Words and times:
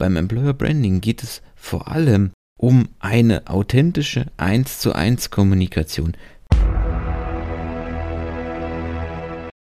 Beim 0.00 0.16
Employer 0.16 0.54
Branding 0.54 1.02
geht 1.02 1.22
es 1.22 1.42
vor 1.54 1.88
allem 1.88 2.30
um 2.58 2.88
eine 3.00 3.48
authentische 3.48 4.28
1 4.38 4.78
zu 4.78 4.94
1 4.94 5.28
Kommunikation. 5.28 6.16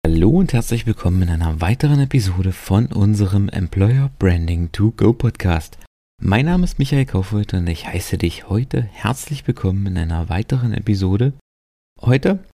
Hallo 0.06 0.30
und 0.30 0.52
herzlich 0.52 0.86
willkommen 0.86 1.22
in 1.22 1.30
einer 1.30 1.60
weiteren 1.60 1.98
Episode 1.98 2.52
von 2.52 2.86
unserem 2.86 3.48
Employer 3.48 4.12
Branding 4.20 4.70
to 4.70 4.92
Go 4.92 5.12
Podcast. 5.12 5.76
Mein 6.22 6.46
Name 6.46 6.62
ist 6.62 6.78
Michael 6.78 7.06
Kaufhold 7.06 7.54
und 7.54 7.66
ich 7.66 7.88
heiße 7.88 8.16
dich 8.16 8.48
heute 8.48 8.82
herzlich 8.82 9.44
willkommen 9.44 9.86
in 9.86 9.98
einer 9.98 10.28
weiteren 10.28 10.72
Episode. 10.72 11.32
Heute 12.00 12.44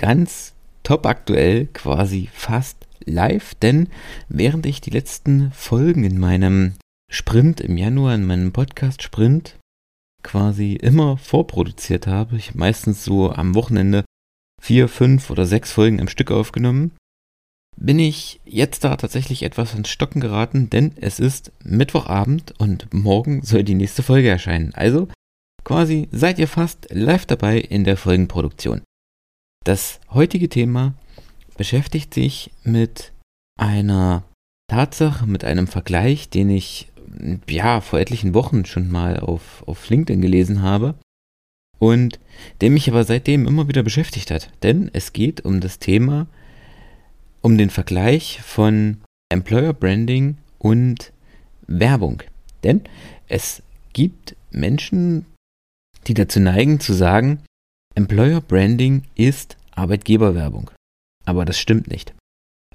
ganz 0.00 0.54
top 0.84 1.04
aktuell, 1.04 1.66
quasi 1.66 2.28
fast 2.32 2.86
live, 3.06 3.56
denn 3.56 3.88
während 4.28 4.66
ich 4.66 4.80
die 4.80 4.90
letzten 4.90 5.50
Folgen 5.50 6.04
in 6.04 6.20
meinem 6.20 6.74
Sprint 7.14 7.60
im 7.60 7.76
Januar, 7.76 8.16
in 8.16 8.26
meinem 8.26 8.52
Podcast 8.52 9.04
Sprint 9.04 9.56
quasi 10.24 10.72
immer 10.74 11.16
vorproduziert 11.16 12.08
habe, 12.08 12.34
ich 12.34 12.56
meistens 12.56 13.04
so 13.04 13.30
am 13.30 13.54
Wochenende 13.54 14.04
vier, 14.60 14.88
fünf 14.88 15.30
oder 15.30 15.46
sechs 15.46 15.70
Folgen 15.70 16.00
am 16.00 16.08
Stück 16.08 16.32
aufgenommen, 16.32 16.90
bin 17.76 18.00
ich 18.00 18.40
jetzt 18.44 18.82
da 18.82 18.96
tatsächlich 18.96 19.44
etwas 19.44 19.74
ins 19.74 19.90
Stocken 19.90 20.20
geraten, 20.20 20.70
denn 20.70 20.92
es 20.96 21.20
ist 21.20 21.52
Mittwochabend 21.62 22.58
und 22.58 22.92
morgen 22.92 23.42
soll 23.42 23.62
die 23.62 23.76
nächste 23.76 24.02
Folge 24.02 24.28
erscheinen. 24.28 24.74
Also 24.74 25.06
quasi 25.62 26.08
seid 26.10 26.40
ihr 26.40 26.48
fast 26.48 26.88
live 26.90 27.26
dabei 27.26 27.60
in 27.60 27.84
der 27.84 27.96
Folgenproduktion. 27.96 28.82
Das 29.64 30.00
heutige 30.10 30.48
Thema 30.48 30.94
beschäftigt 31.56 32.12
sich 32.12 32.50
mit 32.64 33.12
einer 33.56 34.24
Tatsache, 34.68 35.26
mit 35.26 35.44
einem 35.44 35.66
Vergleich, 35.66 36.30
den 36.30 36.50
ich 36.50 36.88
ja 37.48 37.80
vor 37.80 37.98
etlichen 37.98 38.34
Wochen 38.34 38.64
schon 38.64 38.90
mal 38.90 39.18
auf, 39.20 39.62
auf 39.66 39.88
LinkedIn 39.88 40.20
gelesen 40.20 40.62
habe 40.62 40.94
und 41.78 42.18
der 42.60 42.70
mich 42.70 42.88
aber 42.88 43.04
seitdem 43.04 43.46
immer 43.46 43.68
wieder 43.68 43.82
beschäftigt 43.82 44.30
hat. 44.30 44.50
Denn 44.62 44.90
es 44.92 45.12
geht 45.12 45.44
um 45.44 45.60
das 45.60 45.78
Thema 45.78 46.26
um 47.40 47.58
den 47.58 47.68
Vergleich 47.68 48.40
von 48.42 49.02
Employer 49.28 49.74
Branding 49.74 50.38
und 50.58 51.12
Werbung. 51.66 52.22
Denn 52.62 52.80
es 53.28 53.62
gibt 53.92 54.34
Menschen, 54.50 55.26
die 56.06 56.14
dazu 56.14 56.40
neigen 56.40 56.80
zu 56.80 56.94
sagen, 56.94 57.40
Employer 57.94 58.40
Branding 58.40 59.02
ist 59.14 59.56
Arbeitgeberwerbung. 59.72 60.70
Aber 61.26 61.44
das 61.44 61.58
stimmt 61.58 61.88
nicht. 61.88 62.14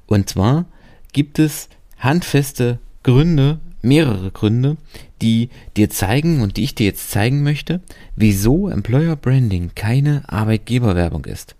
Und 0.05 0.29
zwar 0.29 0.65
gibt 1.13 1.39
es 1.39 1.69
handfeste 1.97 2.79
Gründe, 3.03 3.59
mehrere 3.81 4.31
Gründe, 4.31 4.77
die 5.21 5.49
dir 5.77 5.89
zeigen 5.89 6.41
und 6.41 6.57
die 6.57 6.63
ich 6.63 6.75
dir 6.75 6.85
jetzt 6.85 7.11
zeigen 7.11 7.43
möchte, 7.43 7.81
wieso 8.15 8.69
Employer 8.69 9.15
Branding 9.15 9.71
keine 9.75 10.23
Arbeitgeberwerbung 10.27 11.25
ist. 11.25 11.55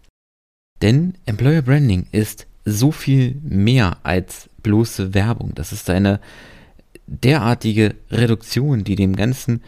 Denn 0.81 1.16
Employer 1.26 1.61
Branding 1.61 2.08
ist 2.11 2.48
so 2.66 2.92
viel 2.92 3.36
mehr 3.44 3.98
als 4.03 4.50
bloße 4.64 5.14
Werbung. 5.14 5.53
Das 5.56 5.72
ist 5.72 5.89
eine 5.89 6.20
derartige 7.08 7.95
Reduktion, 8.11 8.83
die 8.83 8.95
dem 8.95 9.16
ganzen 9.16 9.61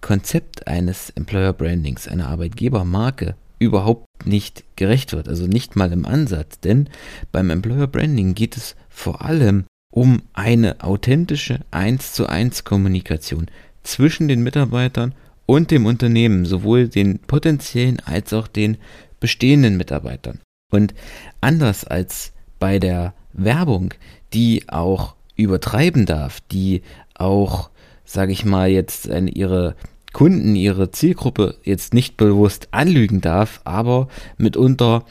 Konzept 0.00 0.66
eines 0.66 1.10
Employer 1.10 1.52
Brandings, 1.52 2.08
einer 2.08 2.28
Arbeitgebermarke, 2.28 3.34
überhaupt 3.58 4.06
nicht 4.24 4.64
gerecht 4.76 5.12
wird. 5.12 5.28
Also 5.28 5.46
nicht 5.46 5.76
mal 5.76 5.92
im 5.92 6.06
Ansatz. 6.06 6.58
Denn 6.60 6.88
beim 7.30 7.50
Employer 7.50 7.86
Branding 7.86 8.34
geht 8.34 8.56
es 8.56 8.74
vor 8.88 9.22
allem 9.22 9.64
um 9.90 10.22
eine 10.32 10.82
authentische 10.82 11.60
1 11.70 12.12
zu 12.12 12.26
1 12.26 12.64
Kommunikation 12.64 13.46
zwischen 13.82 14.28
den 14.28 14.42
Mitarbeitern 14.42 15.14
und 15.46 15.70
dem 15.70 15.86
Unternehmen, 15.86 16.44
sowohl 16.44 16.88
den 16.88 17.18
potenziellen 17.18 18.00
als 18.00 18.32
auch 18.32 18.46
den 18.46 18.76
bestehenden 19.18 19.76
Mitarbeitern. 19.76 20.40
Und 20.70 20.94
anders 21.40 21.84
als 21.84 22.32
bei 22.58 22.78
der 22.78 23.14
Werbung, 23.32 23.92
die 24.32 24.68
auch 24.68 25.14
übertreiben 25.34 26.06
darf, 26.06 26.40
die 26.52 26.82
auch, 27.14 27.70
sage 28.04 28.32
ich 28.32 28.44
mal, 28.44 28.70
jetzt 28.70 29.06
ihre 29.06 29.74
Kunden, 30.12 30.54
ihre 30.56 30.90
Zielgruppe 30.90 31.56
jetzt 31.64 31.94
nicht 31.94 32.16
bewusst 32.16 32.68
anlügen 32.72 33.20
darf, 33.20 33.60
aber 33.64 34.08
mitunter 34.36 35.04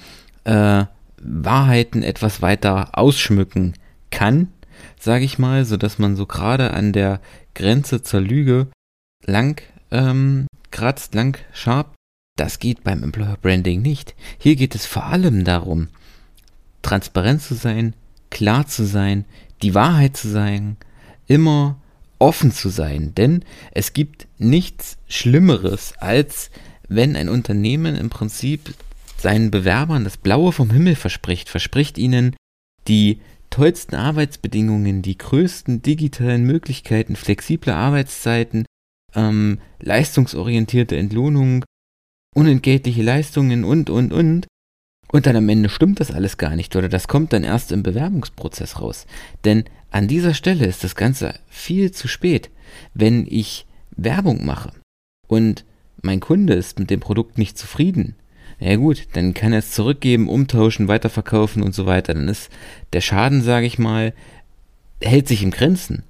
äh, 0.43 0.85
Wahrheiten 1.21 2.03
etwas 2.03 2.41
weiter 2.41 2.97
ausschmücken 2.97 3.73
kann, 4.11 4.49
sage 4.99 5.25
ich 5.25 5.39
mal, 5.39 5.65
so 5.65 5.77
dass 5.77 5.99
man 5.99 6.15
so 6.15 6.25
gerade 6.25 6.71
an 6.73 6.93
der 6.93 7.21
Grenze 7.55 8.01
zur 8.03 8.21
Lüge 8.21 8.67
lang 9.25 9.61
ähm, 9.91 10.47
kratzt, 10.71 11.13
lang 11.15 11.37
schabt 11.53 11.99
das 12.39 12.59
geht 12.59 12.85
beim 12.85 13.03
Employer 13.03 13.37
Branding 13.41 13.81
nicht. 13.81 14.15
Hier 14.37 14.55
geht 14.55 14.73
es 14.73 14.85
vor 14.85 15.03
allem 15.03 15.43
darum, 15.43 15.89
transparent 16.81 17.41
zu 17.41 17.53
sein, 17.53 17.93
klar 18.29 18.65
zu 18.65 18.85
sein, 18.85 19.25
die 19.61 19.75
Wahrheit 19.75 20.15
zu 20.15 20.29
sein, 20.29 20.77
immer 21.27 21.81
offen 22.17 22.53
zu 22.53 22.69
sein. 22.69 23.13
Denn 23.13 23.43
es 23.71 23.91
gibt 23.91 24.27
nichts 24.37 24.97
Schlimmeres, 25.09 25.93
als 25.97 26.49
wenn 26.87 27.17
ein 27.17 27.27
Unternehmen 27.27 27.95
im 27.95 28.09
Prinzip 28.09 28.73
seinen 29.17 29.51
Bewerbern 29.51 30.05
das 30.05 30.15
Blaue 30.15 30.53
vom 30.53 30.69
Himmel 30.69 30.95
verspricht, 30.95 31.49
verspricht 31.49 31.97
ihnen 31.97 32.37
die 32.87 33.19
tollsten 33.59 33.95
Arbeitsbedingungen, 33.95 35.01
die 35.01 35.17
größten 35.17 35.81
digitalen 35.81 36.45
Möglichkeiten, 36.45 37.17
flexible 37.17 37.73
Arbeitszeiten, 37.73 38.63
ähm, 39.13 39.59
leistungsorientierte 39.81 40.95
Entlohnung, 40.95 41.65
unentgeltliche 42.33 43.03
Leistungen 43.03 43.65
und, 43.65 43.89
und, 43.89 44.13
und. 44.13 44.47
Und 45.11 45.25
dann 45.25 45.35
am 45.35 45.49
Ende 45.49 45.67
stimmt 45.67 45.99
das 45.99 46.11
alles 46.11 46.37
gar 46.37 46.55
nicht 46.55 46.73
oder 46.77 46.87
das 46.87 47.09
kommt 47.09 47.33
dann 47.33 47.43
erst 47.43 47.73
im 47.73 47.83
Bewerbungsprozess 47.83 48.79
raus. 48.79 49.05
Denn 49.43 49.65
an 49.91 50.07
dieser 50.07 50.33
Stelle 50.33 50.65
ist 50.65 50.85
das 50.85 50.95
Ganze 50.95 51.33
viel 51.49 51.91
zu 51.91 52.07
spät. 52.07 52.49
Wenn 52.93 53.27
ich 53.27 53.67
Werbung 53.91 54.45
mache 54.45 54.71
und 55.27 55.65
mein 56.01 56.21
Kunde 56.21 56.53
ist 56.53 56.79
mit 56.79 56.89
dem 56.89 57.01
Produkt 57.01 57.37
nicht 57.37 57.57
zufrieden, 57.57 58.15
ja 58.59 58.75
gut, 58.75 59.07
dann 59.13 59.33
kann 59.33 59.53
er 59.53 59.59
es 59.59 59.71
zurückgeben, 59.71 60.27
umtauschen, 60.27 60.87
weiterverkaufen 60.87 61.63
und 61.63 61.73
so 61.73 61.85
weiter. 61.85 62.13
Dann 62.13 62.27
ist 62.27 62.51
der 62.93 63.01
Schaden, 63.01 63.41
sage 63.41 63.65
ich 63.65 63.79
mal, 63.79 64.13
hält 65.01 65.27
sich 65.27 65.43
im 65.43 65.51
Grenzen. 65.51 66.03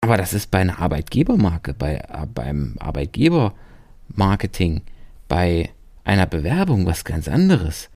Aber 0.00 0.16
das 0.16 0.32
ist 0.32 0.50
bei 0.50 0.58
einer 0.58 0.80
Arbeitgebermarke, 0.80 1.74
bei, 1.74 2.02
beim 2.34 2.74
Arbeitgebermarketing 2.78 4.82
bei 5.28 5.70
einer 6.04 6.26
Bewerbung 6.26 6.86
was 6.86 7.04
ganz 7.04 7.28
anderes. 7.28 7.90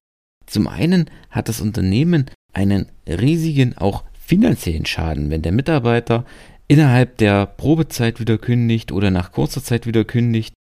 Zum 0.46 0.68
einen 0.68 1.10
hat 1.30 1.48
das 1.48 1.60
Unternehmen 1.60 2.26
einen 2.52 2.86
riesigen, 3.08 3.76
auch 3.76 4.04
finanziellen 4.18 4.86
Schaden, 4.86 5.30
wenn 5.30 5.42
der 5.42 5.52
Mitarbeiter 5.52 6.24
innerhalb 6.68 7.18
der 7.18 7.46
Probezeit 7.46 8.20
wieder 8.20 8.38
kündigt 8.38 8.92
oder 8.92 9.10
nach 9.10 9.32
kurzer 9.32 9.62
Zeit 9.62 9.86
wieder 9.86 10.04
kündigt 10.04 10.54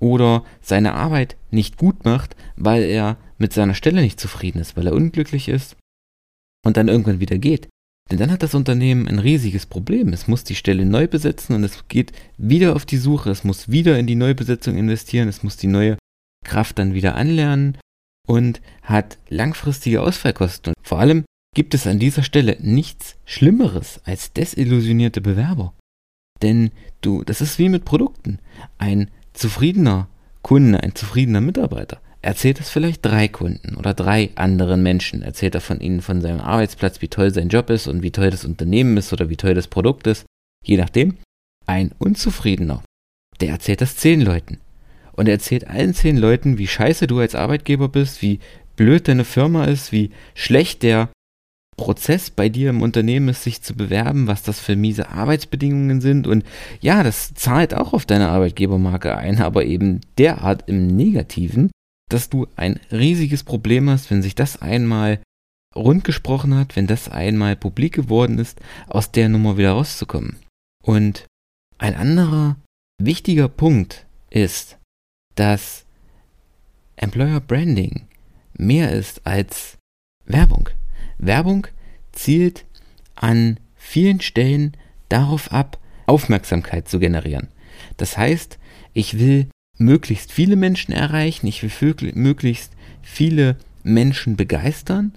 oder 0.00 0.44
seine 0.60 0.94
Arbeit 0.94 1.36
nicht 1.50 1.76
gut 1.76 2.04
macht, 2.04 2.36
weil 2.56 2.82
er 2.82 3.16
mit 3.38 3.52
seiner 3.52 3.74
Stelle 3.74 4.00
nicht 4.00 4.20
zufrieden 4.20 4.60
ist, 4.60 4.76
weil 4.76 4.86
er 4.86 4.94
unglücklich 4.94 5.48
ist 5.48 5.76
und 6.64 6.76
dann 6.76 6.88
irgendwann 6.88 7.20
wieder 7.20 7.38
geht. 7.38 7.68
Denn 8.10 8.18
dann 8.18 8.30
hat 8.30 8.42
das 8.42 8.54
Unternehmen 8.54 9.08
ein 9.08 9.18
riesiges 9.18 9.66
Problem. 9.66 10.12
Es 10.12 10.28
muss 10.28 10.44
die 10.44 10.54
Stelle 10.54 10.84
neu 10.84 11.08
besetzen 11.08 11.56
und 11.56 11.64
es 11.64 11.88
geht 11.88 12.12
wieder 12.36 12.76
auf 12.76 12.86
die 12.86 12.98
Suche. 12.98 13.30
Es 13.30 13.42
muss 13.42 13.68
wieder 13.68 13.98
in 13.98 14.06
die 14.06 14.14
Neubesetzung 14.14 14.76
investieren. 14.76 15.28
Es 15.28 15.42
muss 15.42 15.56
die 15.56 15.66
neue 15.66 15.96
Kraft 16.44 16.78
dann 16.78 16.94
wieder 16.94 17.16
anlernen 17.16 17.78
und 18.28 18.60
hat 18.82 19.18
langfristige 19.28 20.02
Ausfallkosten. 20.02 20.74
Und 20.76 20.86
vor 20.86 21.00
allem 21.00 21.24
gibt 21.54 21.74
es 21.74 21.86
an 21.86 21.98
dieser 21.98 22.22
Stelle 22.22 22.56
nichts 22.60 23.16
Schlimmeres 23.24 24.00
als 24.04 24.32
desillusionierte 24.32 25.20
Bewerber. 25.20 25.74
Denn 26.42 26.70
du, 27.00 27.24
das 27.24 27.40
ist 27.40 27.58
wie 27.58 27.68
mit 27.68 27.84
Produkten. 27.84 28.38
Ein 28.78 29.10
zufriedener 29.36 30.08
Kunde, 30.42 30.82
ein 30.82 30.94
zufriedener 30.94 31.40
Mitarbeiter 31.40 32.00
erzählt 32.26 32.58
es 32.58 32.70
vielleicht 32.70 33.04
drei 33.04 33.28
Kunden 33.28 33.76
oder 33.76 33.94
drei 33.94 34.30
anderen 34.34 34.82
Menschen. 34.82 35.22
Erzählt 35.22 35.54
er 35.54 35.60
von 35.60 35.80
ihnen 35.80 36.00
von 36.00 36.20
seinem 36.20 36.40
Arbeitsplatz, 36.40 37.00
wie 37.00 37.08
toll 37.08 37.32
sein 37.32 37.48
Job 37.48 37.70
ist 37.70 37.86
und 37.86 38.02
wie 38.02 38.10
toll 38.10 38.30
das 38.30 38.44
Unternehmen 38.44 38.96
ist 38.96 39.12
oder 39.12 39.28
wie 39.28 39.36
toll 39.36 39.54
das 39.54 39.68
Produkt 39.68 40.08
ist. 40.08 40.26
Je 40.64 40.76
nachdem. 40.76 41.16
Ein 41.68 41.92
Unzufriedener, 41.98 42.82
der 43.40 43.50
erzählt 43.50 43.80
das 43.80 43.96
zehn 43.96 44.20
Leuten 44.20 44.60
und 45.12 45.26
er 45.26 45.34
erzählt 45.34 45.66
allen 45.66 45.94
zehn 45.94 46.16
Leuten, 46.16 46.58
wie 46.58 46.68
scheiße 46.68 47.08
du 47.08 47.18
als 47.18 47.34
Arbeitgeber 47.34 47.88
bist, 47.88 48.22
wie 48.22 48.38
blöd 48.76 49.08
deine 49.08 49.24
Firma 49.24 49.64
ist, 49.64 49.90
wie 49.90 50.10
schlecht 50.34 50.84
der 50.84 51.08
Prozess 51.76 52.30
bei 52.30 52.48
dir 52.48 52.70
im 52.70 52.82
Unternehmen 52.82 53.28
ist, 53.28 53.42
sich 53.42 53.62
zu 53.62 53.74
bewerben, 53.74 54.26
was 54.26 54.42
das 54.42 54.60
für 54.60 54.76
miese 54.76 55.10
Arbeitsbedingungen 55.10 56.00
sind. 56.00 56.26
Und 56.26 56.44
ja, 56.80 57.02
das 57.02 57.34
zahlt 57.34 57.74
auch 57.74 57.92
auf 57.92 58.06
deine 58.06 58.28
Arbeitgebermarke 58.28 59.16
ein, 59.16 59.40
aber 59.40 59.64
eben 59.64 60.00
derart 60.18 60.68
im 60.68 60.86
Negativen, 60.86 61.70
dass 62.10 62.30
du 62.30 62.46
ein 62.56 62.80
riesiges 62.90 63.44
Problem 63.44 63.90
hast, 63.90 64.10
wenn 64.10 64.22
sich 64.22 64.34
das 64.34 64.62
einmal 64.62 65.20
rundgesprochen 65.74 66.54
hat, 66.54 66.76
wenn 66.76 66.86
das 66.86 67.08
einmal 67.08 67.56
publik 67.56 67.94
geworden 67.94 68.38
ist, 68.38 68.58
aus 68.86 69.12
der 69.12 69.28
Nummer 69.28 69.58
wieder 69.58 69.72
rauszukommen. 69.72 70.36
Und 70.82 71.26
ein 71.78 71.94
anderer 71.94 72.56
wichtiger 72.98 73.48
Punkt 73.48 74.06
ist, 74.30 74.78
dass 75.34 75.84
Employer 76.96 77.40
Branding 77.40 78.06
mehr 78.56 78.92
ist 78.92 79.26
als 79.26 79.76
Werbung. 80.24 80.70
Werbung 81.18 81.66
zielt 82.12 82.64
an 83.14 83.58
vielen 83.74 84.20
Stellen 84.20 84.76
darauf 85.08 85.52
ab, 85.52 85.78
Aufmerksamkeit 86.06 86.88
zu 86.88 86.98
generieren. 86.98 87.48
Das 87.96 88.16
heißt, 88.16 88.58
ich 88.92 89.18
will 89.18 89.48
möglichst 89.78 90.32
viele 90.32 90.56
Menschen 90.56 90.92
erreichen, 90.92 91.46
ich 91.46 91.62
will 91.62 92.12
möglichst 92.14 92.72
viele 93.02 93.56
Menschen 93.82 94.36
begeistern 94.36 95.12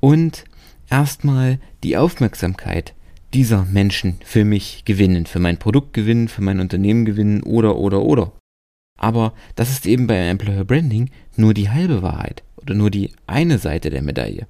und 0.00 0.44
erstmal 0.90 1.58
die 1.82 1.96
Aufmerksamkeit 1.96 2.94
dieser 3.32 3.64
Menschen 3.64 4.18
für 4.24 4.44
mich 4.44 4.84
gewinnen, 4.84 5.26
für 5.26 5.40
mein 5.40 5.58
Produkt 5.58 5.92
gewinnen, 5.92 6.28
für 6.28 6.42
mein 6.42 6.60
Unternehmen 6.60 7.04
gewinnen 7.04 7.42
oder 7.42 7.76
oder 7.76 8.02
oder. 8.02 8.32
Aber 8.98 9.34
das 9.56 9.70
ist 9.70 9.86
eben 9.86 10.06
bei 10.06 10.16
Employer 10.16 10.64
Branding 10.64 11.10
nur 11.36 11.52
die 11.52 11.68
halbe 11.68 12.02
Wahrheit 12.02 12.44
oder 12.56 12.74
nur 12.74 12.90
die 12.90 13.10
eine 13.26 13.58
Seite 13.58 13.90
der 13.90 14.02
Medaille. 14.02 14.46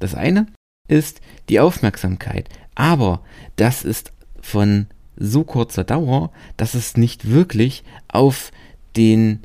Das 0.00 0.14
eine 0.14 0.46
ist 0.88 1.20
die 1.48 1.60
Aufmerksamkeit, 1.60 2.48
aber 2.74 3.22
das 3.56 3.84
ist 3.84 4.12
von 4.40 4.86
so 5.16 5.44
kurzer 5.44 5.84
Dauer, 5.84 6.30
dass 6.56 6.74
es 6.74 6.96
nicht 6.96 7.30
wirklich 7.30 7.84
auf 8.08 8.52
den 8.96 9.40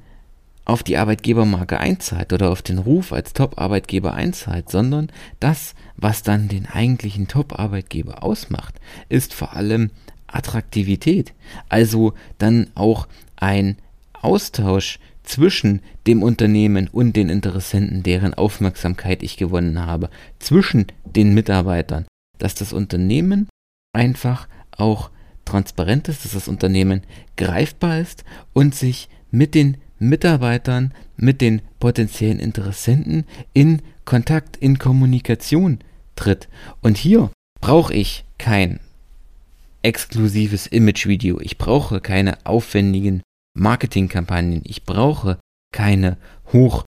auf 0.63 0.83
die 0.83 0.97
Arbeitgebermarke 0.97 1.79
einzahlt 1.79 2.33
oder 2.33 2.51
auf 2.51 2.61
den 2.61 2.77
Ruf 2.77 3.11
als 3.13 3.33
Top-Arbeitgeber 3.33 4.13
einzahlt, 4.13 4.69
sondern 4.69 5.11
das, 5.39 5.73
was 5.97 6.21
dann 6.21 6.47
den 6.47 6.67
eigentlichen 6.67 7.27
Top-Arbeitgeber 7.27 8.23
ausmacht, 8.23 8.75
ist 9.09 9.33
vor 9.33 9.53
allem 9.53 9.89
Attraktivität. 10.27 11.33
Also 11.67 12.13
dann 12.37 12.67
auch 12.75 13.07
ein 13.37 13.77
Austausch 14.13 14.99
zwischen 15.23 15.81
dem 16.07 16.23
Unternehmen 16.23 16.87
und 16.87 17.15
den 17.15 17.29
Interessenten, 17.29 18.03
deren 18.03 18.33
Aufmerksamkeit 18.33 19.23
ich 19.23 19.37
gewonnen 19.37 19.79
habe, 19.79 20.09
zwischen 20.39 20.87
den 21.05 21.33
Mitarbeitern, 21.33 22.05
dass 22.37 22.55
das 22.55 22.73
Unternehmen 22.73 23.47
einfach 23.93 24.47
auch 24.71 25.11
transparent 25.45 26.07
ist, 26.07 26.25
dass 26.25 26.33
das 26.33 26.47
Unternehmen 26.47 27.01
greifbar 27.37 27.99
ist 27.99 28.23
und 28.53 28.75
sich 28.75 29.09
mit 29.31 29.55
den 29.55 29.77
Mitarbeitern, 29.99 30.93
mit 31.15 31.41
den 31.41 31.61
potenziellen 31.79 32.39
Interessenten 32.39 33.25
in 33.53 33.81
Kontakt, 34.05 34.57
in 34.57 34.79
Kommunikation 34.79 35.79
tritt. 36.15 36.49
Und 36.81 36.97
hier 36.97 37.31
brauche 37.59 37.93
ich 37.93 38.25
kein 38.37 38.79
exklusives 39.83 40.67
Image-Video. 40.67 41.39
Ich 41.39 41.57
brauche 41.57 42.01
keine 42.01 42.45
aufwendigen 42.45 43.21
Marketingkampagnen. 43.53 44.61
Ich 44.65 44.83
brauche 44.83 45.39
keine 45.73 46.17
hoch 46.51 46.83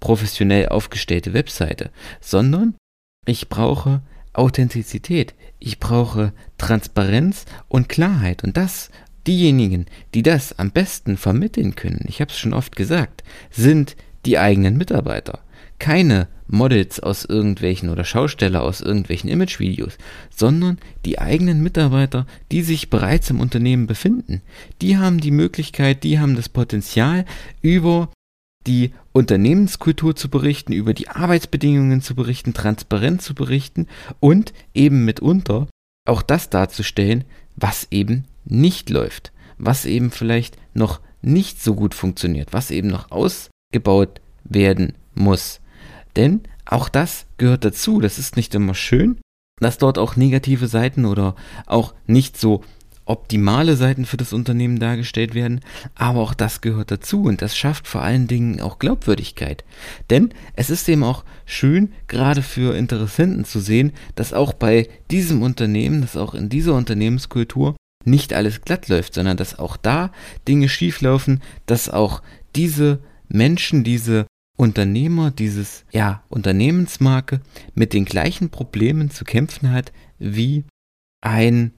professionell 0.00 0.68
aufgestellte 0.68 1.32
Webseite, 1.32 1.90
sondern 2.20 2.76
ich 3.24 3.48
brauche 3.48 4.02
Authentizität. 4.32 5.34
Ich 5.58 5.80
brauche 5.80 6.32
Transparenz 6.58 7.46
und 7.68 7.88
Klarheit. 7.88 8.44
Und 8.44 8.56
das 8.56 8.90
Diejenigen, 9.26 9.86
die 10.14 10.22
das 10.22 10.56
am 10.58 10.70
besten 10.70 11.16
vermitteln 11.16 11.74
können, 11.74 12.04
ich 12.06 12.20
habe 12.20 12.30
es 12.30 12.38
schon 12.38 12.54
oft 12.54 12.76
gesagt, 12.76 13.24
sind 13.50 13.96
die 14.24 14.38
eigenen 14.38 14.76
Mitarbeiter. 14.76 15.40
Keine 15.78 16.28
Models 16.48 17.00
aus 17.00 17.24
irgendwelchen 17.24 17.88
oder 17.88 18.04
Schausteller 18.04 18.62
aus 18.62 18.80
irgendwelchen 18.80 19.28
Imagevideos, 19.30 19.98
sondern 20.34 20.78
die 21.04 21.18
eigenen 21.18 21.62
Mitarbeiter, 21.62 22.26
die 22.52 22.62
sich 22.62 22.90
bereits 22.90 23.30
im 23.30 23.40
Unternehmen 23.40 23.86
befinden. 23.86 24.42
Die 24.80 24.96
haben 24.96 25.20
die 25.20 25.32
Möglichkeit, 25.32 26.04
die 26.04 26.18
haben 26.18 26.36
das 26.36 26.48
Potenzial, 26.48 27.24
über 27.62 28.10
die 28.66 28.92
Unternehmenskultur 29.12 30.16
zu 30.16 30.28
berichten, 30.28 30.72
über 30.72 30.92
die 30.92 31.08
Arbeitsbedingungen 31.08 32.02
zu 32.02 32.14
berichten, 32.14 32.52
transparent 32.52 33.22
zu 33.22 33.34
berichten 33.34 33.86
und 34.20 34.52
eben 34.74 35.04
mitunter 35.04 35.68
auch 36.04 36.22
das 36.22 36.50
darzustellen, 36.50 37.24
was 37.56 37.88
eben 37.90 38.24
nicht 38.44 38.90
läuft, 38.90 39.32
was 39.58 39.84
eben 39.84 40.10
vielleicht 40.10 40.56
noch 40.74 41.00
nicht 41.22 41.62
so 41.62 41.74
gut 41.74 41.94
funktioniert, 41.94 42.52
was 42.52 42.70
eben 42.70 42.88
noch 42.88 43.10
ausgebaut 43.10 44.20
werden 44.44 44.94
muss. 45.14 45.60
Denn 46.16 46.42
auch 46.64 46.88
das 46.88 47.26
gehört 47.38 47.64
dazu. 47.64 48.00
Das 48.00 48.18
ist 48.18 48.36
nicht 48.36 48.54
immer 48.54 48.74
schön, 48.74 49.18
dass 49.60 49.78
dort 49.78 49.98
auch 49.98 50.16
negative 50.16 50.66
Seiten 50.66 51.04
oder 51.04 51.36
auch 51.66 51.94
nicht 52.06 52.38
so 52.38 52.62
optimale 53.06 53.76
Seiten 53.76 54.04
für 54.04 54.16
das 54.16 54.32
Unternehmen 54.32 54.80
dargestellt 54.80 55.34
werden, 55.34 55.60
aber 55.94 56.20
auch 56.20 56.34
das 56.34 56.60
gehört 56.60 56.90
dazu 56.90 57.22
und 57.22 57.40
das 57.40 57.56
schafft 57.56 57.86
vor 57.86 58.02
allen 58.02 58.26
Dingen 58.26 58.60
auch 58.60 58.80
Glaubwürdigkeit. 58.80 59.64
Denn 60.10 60.30
es 60.56 60.70
ist 60.70 60.88
eben 60.88 61.04
auch 61.04 61.24
schön, 61.44 61.92
gerade 62.08 62.42
für 62.42 62.76
Interessenten 62.76 63.44
zu 63.44 63.60
sehen, 63.60 63.92
dass 64.16 64.32
auch 64.32 64.52
bei 64.52 64.88
diesem 65.10 65.42
Unternehmen, 65.42 66.00
dass 66.00 66.16
auch 66.16 66.34
in 66.34 66.48
dieser 66.48 66.74
Unternehmenskultur 66.74 67.76
nicht 68.04 68.34
alles 68.34 68.62
glatt 68.62 68.88
läuft, 68.88 69.14
sondern 69.14 69.36
dass 69.36 69.58
auch 69.58 69.76
da 69.76 70.10
Dinge 70.46 70.68
schieflaufen, 70.68 71.42
dass 71.66 71.88
auch 71.88 72.22
diese 72.56 73.00
Menschen, 73.28 73.84
diese 73.84 74.26
Unternehmer, 74.56 75.30
dieses 75.30 75.84
ja, 75.92 76.22
Unternehmensmarke 76.28 77.40
mit 77.74 77.92
den 77.92 78.04
gleichen 78.04 78.50
Problemen 78.50 79.10
zu 79.10 79.24
kämpfen 79.24 79.70
hat 79.70 79.92
wie 80.18 80.64
ein 81.20 81.72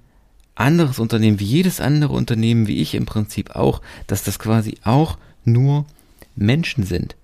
anderes 0.54 0.98
Unternehmen, 0.98 1.40
wie 1.40 1.44
jedes 1.44 1.80
andere 1.80 2.12
Unternehmen, 2.12 2.66
wie 2.66 2.80
ich 2.80 2.94
im 2.94 3.06
Prinzip 3.06 3.56
auch, 3.56 3.80
dass 4.06 4.24
das 4.24 4.38
quasi 4.38 4.76
auch 4.84 5.18
nur 5.44 5.86
Menschen 6.36 6.84
sind. 6.84 7.16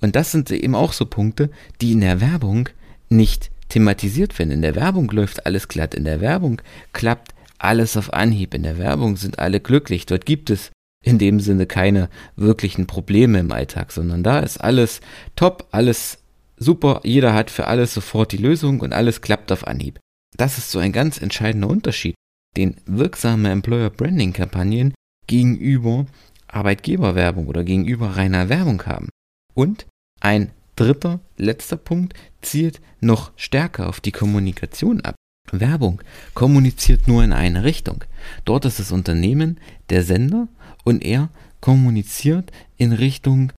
Und 0.00 0.16
das 0.16 0.32
sind 0.32 0.50
eben 0.50 0.74
auch 0.74 0.92
so 0.92 1.06
Punkte, 1.06 1.50
die 1.80 1.92
in 1.92 2.00
der 2.00 2.20
Werbung 2.20 2.68
nicht 3.08 3.50
thematisiert 3.68 4.38
werden. 4.38 4.50
In 4.50 4.62
der 4.62 4.74
Werbung 4.74 5.10
läuft 5.10 5.46
alles 5.46 5.68
glatt. 5.68 5.94
In 5.94 6.04
der 6.04 6.20
Werbung 6.20 6.62
klappt 6.92 7.34
alles 7.58 7.96
auf 7.96 8.12
Anhieb. 8.12 8.54
In 8.54 8.62
der 8.62 8.78
Werbung 8.78 9.16
sind 9.16 9.38
alle 9.38 9.60
glücklich. 9.60 10.06
Dort 10.06 10.26
gibt 10.26 10.50
es 10.50 10.70
in 11.04 11.18
dem 11.18 11.40
Sinne 11.40 11.66
keine 11.66 12.08
wirklichen 12.36 12.86
Probleme 12.86 13.38
im 13.38 13.52
Alltag, 13.52 13.92
sondern 13.92 14.22
da 14.22 14.40
ist 14.40 14.58
alles 14.58 15.00
top, 15.36 15.68
alles 15.70 16.18
super. 16.56 17.00
Jeder 17.04 17.34
hat 17.34 17.50
für 17.50 17.66
alles 17.66 17.94
sofort 17.94 18.32
die 18.32 18.36
Lösung 18.36 18.80
und 18.80 18.92
alles 18.92 19.20
klappt 19.20 19.50
auf 19.50 19.66
Anhieb. 19.66 19.98
Das 20.36 20.58
ist 20.58 20.70
so 20.70 20.78
ein 20.78 20.92
ganz 20.92 21.20
entscheidender 21.20 21.68
Unterschied 21.68 22.14
den 22.56 22.76
wirksame 22.86 23.50
Employer 23.50 23.90
Branding 23.90 24.32
Kampagnen 24.32 24.94
gegenüber 25.26 26.06
Arbeitgeberwerbung 26.48 27.46
oder 27.46 27.64
gegenüber 27.64 28.16
reiner 28.16 28.48
Werbung 28.48 28.84
haben. 28.86 29.08
Und 29.54 29.86
ein 30.20 30.50
dritter, 30.76 31.20
letzter 31.36 31.76
Punkt 31.76 32.14
zielt 32.42 32.80
noch 33.00 33.32
stärker 33.36 33.88
auf 33.88 34.00
die 34.00 34.12
Kommunikation 34.12 35.00
ab. 35.02 35.14
Werbung 35.52 36.00
kommuniziert 36.34 37.08
nur 37.08 37.24
in 37.24 37.32
eine 37.32 37.64
Richtung. 37.64 38.04
Dort 38.44 38.64
ist 38.64 38.78
das 38.78 38.92
Unternehmen 38.92 39.58
der 39.88 40.04
Sender 40.04 40.48
und 40.84 41.04
er 41.04 41.30
kommuniziert 41.60 42.50
in 42.76 42.92
Richtung 42.92 43.52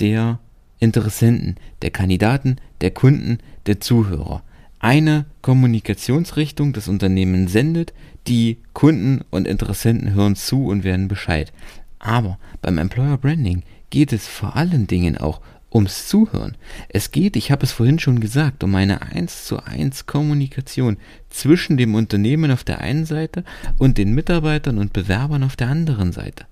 der 0.00 0.40
Interessenten, 0.78 1.56
der 1.82 1.90
Kandidaten, 1.90 2.56
der 2.80 2.90
Kunden, 2.90 3.38
der 3.66 3.80
Zuhörer. 3.80 4.42
Eine 4.78 5.24
Kommunikationsrichtung 5.40 6.72
das 6.72 6.88
Unternehmen 6.88 7.48
sendet, 7.48 7.94
die 8.26 8.58
Kunden 8.74 9.22
und 9.30 9.48
Interessenten 9.48 10.14
hören 10.14 10.36
zu 10.36 10.66
und 10.66 10.84
werden 10.84 11.08
Bescheid. 11.08 11.52
Aber 11.98 12.38
beim 12.60 12.78
Employer 12.78 13.16
Branding 13.16 13.62
geht 13.88 14.12
es 14.12 14.26
vor 14.26 14.56
allen 14.56 14.86
Dingen 14.86 15.16
auch 15.16 15.40
ums 15.72 16.06
Zuhören. 16.06 16.56
Es 16.88 17.10
geht, 17.10 17.36
ich 17.36 17.50
habe 17.50 17.64
es 17.64 17.72
vorhin 17.72 17.98
schon 17.98 18.20
gesagt, 18.20 18.62
um 18.62 18.74
eine 18.74 19.02
1 19.02 19.46
zu 19.46 19.64
1 19.64 20.06
Kommunikation 20.06 20.98
zwischen 21.30 21.76
dem 21.76 21.94
Unternehmen 21.94 22.50
auf 22.50 22.62
der 22.62 22.80
einen 22.80 23.06
Seite 23.06 23.44
und 23.78 23.98
den 23.98 24.14
Mitarbeitern 24.14 24.78
und 24.78 24.92
Bewerbern 24.92 25.42
auf 25.42 25.56
der 25.56 25.68
anderen 25.68 26.12
Seite. 26.12 26.46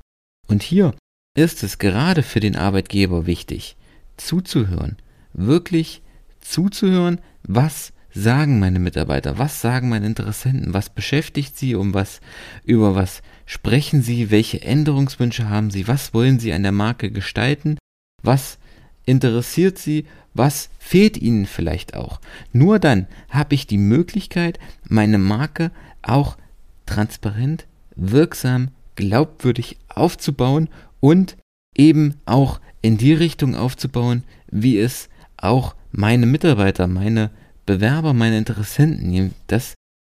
Und 0.53 0.63
hier 0.63 0.95
ist 1.35 1.63
es 1.63 1.79
gerade 1.79 2.23
für 2.23 2.39
den 2.39 2.57
Arbeitgeber 2.57 3.25
wichtig, 3.25 3.75
zuzuhören, 4.19 4.99
wirklich 5.33 6.03
zuzuhören, 6.43 7.23
was 7.43 7.95
sagen 8.13 8.59
meine 8.59 8.79
Mitarbeiter? 8.79 9.39
Was 9.39 9.63
sagen 9.63 9.89
meine 9.89 10.05
Interessenten? 10.05 10.75
Was 10.75 10.91
beschäftigt 10.91 11.57
sie? 11.57 11.75
Um 11.75 11.95
was, 11.95 12.21
über 12.67 12.95
was 12.95 13.23
sprechen 13.47 14.03
sie? 14.03 14.31
Welche 14.31 14.61
Änderungswünsche 14.61 15.49
haben 15.49 15.71
sie? 15.71 15.89
Was 15.89 16.13
wollen 16.13 16.39
sie 16.39 16.53
an 16.53 16.65
der 16.65 16.73
Marke 16.73 17.11
gestalten? 17.11 17.79
Was 18.23 18.59
interessiert 19.07 19.79
sie? 19.79 20.05
Was 20.35 20.69
fehlt 20.79 21.17
ihnen 21.17 21.47
vielleicht 21.47 21.95
auch? 21.95 22.21
Nur 22.53 22.79
dann 22.79 23.07
habe 23.31 23.55
ich 23.55 23.67
die 23.67 23.79
Möglichkeit, 23.79 24.59
meine 24.87 25.17
Marke 25.17 25.71
auch 26.03 26.37
transparent, 26.85 27.67
wirksam, 27.97 28.69
glaubwürdig 28.97 29.79
aufzubauen 29.89 30.69
und 31.01 31.37
eben 31.77 32.15
auch 32.27 32.61
in 32.83 32.99
die 32.99 33.13
Richtung 33.13 33.55
aufzubauen, 33.55 34.25
wie 34.51 34.79
es 34.79 35.09
auch 35.37 35.75
meine 35.91 36.27
Mitarbeiter, 36.27 36.87
meine 36.87 37.31
Bewerber, 37.67 38.13
meine 38.13 38.39
Interessenten 38.39 39.35
das 39.47 39.75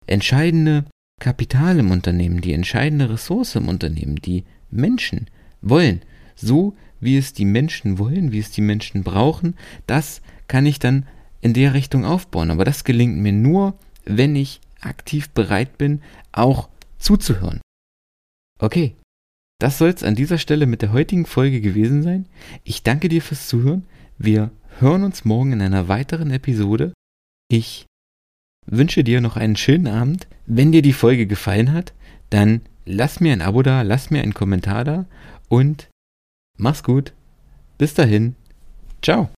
entscheidende 0.07 0.85
Kapital 1.21 1.79
im 1.79 1.91
Unternehmen, 1.91 2.41
die 2.41 2.53
entscheidende 2.53 3.11
Ressource 3.11 3.55
im 3.55 3.69
Unternehmen, 3.69 4.17
die 4.17 4.45
Menschen 4.71 5.29
wollen, 5.61 6.03
so 6.35 6.75
wie 7.01 7.17
es 7.17 7.33
die 7.33 7.45
Menschen 7.45 7.99
wollen, 7.99 8.33
wie 8.33 8.39
es 8.39 8.51
die 8.51 8.61
Menschen 8.61 9.05
brauchen, 9.05 9.55
das 9.87 10.23
kann 10.49 10.67
ich 10.67 10.79
dann 10.79 11.07
in 11.41 11.53
der 11.53 11.75
Richtung 11.75 12.05
aufbauen. 12.05 12.51
Aber 12.51 12.65
das 12.65 12.85
gelingt 12.85 13.19
mir 13.19 13.33
nur, 13.33 13.79
wenn 14.05 14.35
ich 14.35 14.61
aktiv 14.81 15.31
bereit 15.31 15.79
bin, 15.79 16.03
auch 16.33 16.69
zuzuhören. 16.99 17.61
Okay, 18.61 18.97
das 19.59 19.79
soll 19.79 19.91
es 19.91 20.03
an 20.03 20.15
dieser 20.15 20.39
Stelle 20.39 20.67
mit 20.67 20.83
der 20.83 20.93
heutigen 20.93 21.27
Folge 21.27 21.61
gewesen 21.61 22.03
sein. 22.03 22.27
Ich 22.65 22.83
danke 22.83 23.09
dir 23.09 23.23
fürs 23.23 23.49
Zuhören. 23.49 23.85
Wir 24.19 24.51
hören 24.79 25.05
uns 25.05 25.25
morgen 25.25 25.53
in 25.53 25.63
einer 25.63 25.89
weiteren 25.89 26.31
Episode. 26.31 26.93
Ich 27.49 27.87
wünsche 28.67 29.05
dir 29.05 29.21
noch 29.21 29.37
einen 29.37 29.57
schönen 29.57 29.87
Abend. 29.87 30.27
Wenn 30.47 30.73
dir 30.73 30.83
die 30.83 30.93
Folge 30.93 31.27
gefallen 31.27 31.73
hat, 31.73 31.93
dann 32.31 32.63
lass 32.85 33.21
mir 33.21 33.33
ein 33.33 33.43
Abo 33.43 33.63
da, 33.63 33.83
lass 33.83 34.11
mir 34.11 34.23
einen 34.23 34.35
Kommentar 34.35 34.85
da 34.85 35.07
und 35.49 35.89
mach's 36.59 36.83
gut. 36.83 37.13
Bis 37.79 37.95
dahin. 37.95 38.35
Ciao. 39.03 39.31